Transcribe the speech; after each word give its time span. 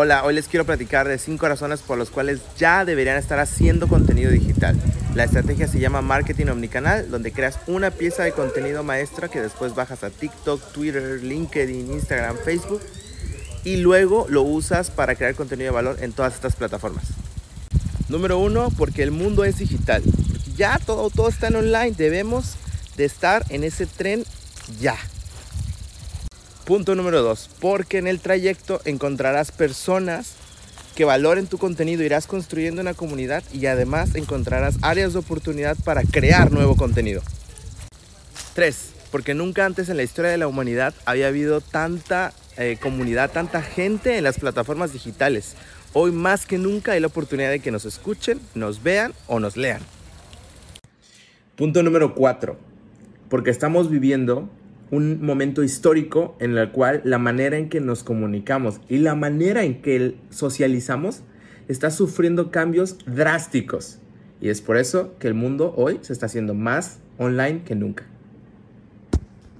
Hola, 0.00 0.22
hoy 0.22 0.32
les 0.32 0.46
quiero 0.46 0.64
platicar 0.64 1.08
de 1.08 1.18
5 1.18 1.48
razones 1.48 1.80
por 1.80 1.98
las 1.98 2.10
cuales 2.10 2.38
ya 2.56 2.84
deberían 2.84 3.16
estar 3.16 3.40
haciendo 3.40 3.88
contenido 3.88 4.30
digital. 4.30 4.76
La 5.16 5.24
estrategia 5.24 5.66
se 5.66 5.80
llama 5.80 6.02
marketing 6.02 6.46
omnicanal, 6.46 7.10
donde 7.10 7.32
creas 7.32 7.58
una 7.66 7.90
pieza 7.90 8.22
de 8.22 8.30
contenido 8.30 8.84
maestra 8.84 9.26
que 9.26 9.40
después 9.40 9.74
bajas 9.74 10.04
a 10.04 10.10
TikTok, 10.10 10.70
Twitter, 10.70 11.20
LinkedIn, 11.24 11.90
Instagram, 11.90 12.36
Facebook 12.44 12.80
y 13.64 13.78
luego 13.78 14.26
lo 14.28 14.42
usas 14.42 14.92
para 14.92 15.16
crear 15.16 15.34
contenido 15.34 15.72
de 15.72 15.74
valor 15.74 15.96
en 16.00 16.12
todas 16.12 16.34
estas 16.34 16.54
plataformas. 16.54 17.06
Número 18.08 18.38
uno, 18.38 18.68
porque 18.78 19.02
el 19.02 19.10
mundo 19.10 19.42
es 19.42 19.58
digital. 19.58 20.04
Ya 20.56 20.78
todo, 20.78 21.10
todo 21.10 21.28
está 21.28 21.48
en 21.48 21.56
online. 21.56 21.90
Debemos 21.90 22.54
de 22.96 23.04
estar 23.04 23.44
en 23.48 23.64
ese 23.64 23.86
tren 23.86 24.24
ya. 24.78 24.96
Punto 26.68 26.94
número 26.94 27.22
dos, 27.22 27.48
porque 27.60 27.96
en 27.96 28.06
el 28.06 28.20
trayecto 28.20 28.82
encontrarás 28.84 29.52
personas 29.52 30.34
que 30.94 31.06
valoren 31.06 31.46
tu 31.46 31.56
contenido, 31.56 32.02
irás 32.02 32.26
construyendo 32.26 32.82
una 32.82 32.92
comunidad 32.92 33.42
y 33.54 33.64
además 33.64 34.14
encontrarás 34.14 34.76
áreas 34.82 35.14
de 35.14 35.20
oportunidad 35.20 35.78
para 35.82 36.02
crear 36.02 36.52
nuevo 36.52 36.76
contenido. 36.76 37.22
3. 38.52 38.90
Porque 39.10 39.32
nunca 39.32 39.64
antes 39.64 39.88
en 39.88 39.96
la 39.96 40.02
historia 40.02 40.30
de 40.30 40.36
la 40.36 40.46
humanidad 40.46 40.92
había 41.06 41.28
habido 41.28 41.62
tanta 41.62 42.34
eh, 42.58 42.76
comunidad, 42.78 43.30
tanta 43.30 43.62
gente 43.62 44.18
en 44.18 44.24
las 44.24 44.38
plataformas 44.38 44.92
digitales. 44.92 45.56
Hoy 45.94 46.12
más 46.12 46.44
que 46.44 46.58
nunca 46.58 46.92
hay 46.92 47.00
la 47.00 47.06
oportunidad 47.06 47.48
de 47.48 47.60
que 47.60 47.70
nos 47.70 47.86
escuchen, 47.86 48.40
nos 48.54 48.82
vean 48.82 49.14
o 49.26 49.40
nos 49.40 49.56
lean. 49.56 49.80
Punto 51.56 51.82
número 51.82 52.14
4. 52.14 52.58
Porque 53.30 53.48
estamos 53.48 53.88
viviendo 53.88 54.50
un 54.90 55.24
momento 55.24 55.62
histórico 55.62 56.36
en 56.40 56.56
el 56.56 56.70
cual 56.70 57.02
la 57.04 57.18
manera 57.18 57.58
en 57.58 57.68
que 57.68 57.80
nos 57.80 58.02
comunicamos 58.02 58.80
y 58.88 58.98
la 58.98 59.14
manera 59.14 59.64
en 59.64 59.82
que 59.82 60.16
socializamos 60.30 61.22
está 61.68 61.90
sufriendo 61.90 62.50
cambios 62.50 62.98
drásticos. 63.06 63.98
Y 64.40 64.48
es 64.48 64.60
por 64.60 64.76
eso 64.76 65.16
que 65.18 65.28
el 65.28 65.34
mundo 65.34 65.74
hoy 65.76 65.98
se 66.02 66.12
está 66.12 66.26
haciendo 66.26 66.54
más 66.54 66.98
online 67.18 67.62
que 67.64 67.74
nunca. 67.74 68.04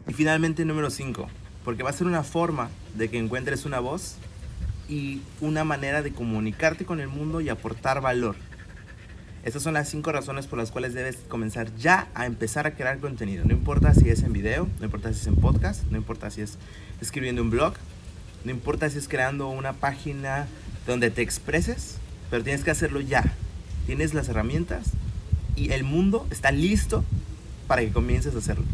Y 0.08 0.14
finalmente 0.14 0.64
número 0.64 0.88
5, 0.88 1.28
porque 1.64 1.82
va 1.82 1.90
a 1.90 1.92
ser 1.92 2.06
una 2.06 2.22
forma 2.22 2.70
de 2.96 3.08
que 3.08 3.18
encuentres 3.18 3.66
una 3.66 3.80
voz 3.80 4.16
y 4.88 5.20
una 5.40 5.64
manera 5.64 6.00
de 6.00 6.12
comunicarte 6.12 6.86
con 6.86 7.00
el 7.00 7.08
mundo 7.08 7.42
y 7.42 7.50
aportar 7.50 8.00
valor. 8.00 8.36
Estas 9.44 9.62
son 9.62 9.74
las 9.74 9.88
cinco 9.88 10.12
razones 10.12 10.46
por 10.46 10.58
las 10.58 10.70
cuales 10.70 10.94
debes 10.94 11.16
comenzar 11.28 11.74
ya 11.76 12.08
a 12.14 12.26
empezar 12.26 12.66
a 12.66 12.74
crear 12.74 12.98
contenido. 12.98 13.44
No 13.44 13.52
importa 13.52 13.94
si 13.94 14.10
es 14.10 14.22
en 14.22 14.32
video, 14.32 14.68
no 14.78 14.84
importa 14.84 15.12
si 15.12 15.20
es 15.20 15.26
en 15.26 15.36
podcast, 15.36 15.84
no 15.90 15.96
importa 15.96 16.30
si 16.30 16.42
es 16.42 16.58
escribiendo 17.00 17.42
un 17.42 17.50
blog, 17.50 17.74
no 18.44 18.50
importa 18.50 18.90
si 18.90 18.98
es 18.98 19.08
creando 19.08 19.48
una 19.48 19.74
página 19.74 20.46
donde 20.86 21.10
te 21.10 21.22
expreses, 21.22 21.98
pero 22.30 22.42
tienes 22.42 22.64
que 22.64 22.70
hacerlo 22.70 23.00
ya. 23.00 23.24
Tienes 23.86 24.12
las 24.12 24.28
herramientas 24.28 24.88
y 25.56 25.72
el 25.72 25.84
mundo 25.84 26.26
está 26.30 26.50
listo 26.50 27.04
para 27.66 27.82
que 27.82 27.90
comiences 27.90 28.34
a 28.34 28.38
hacerlo. 28.38 28.64